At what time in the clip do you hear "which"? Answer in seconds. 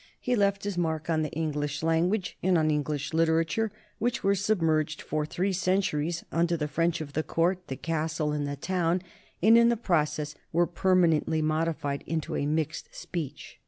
3.99-4.23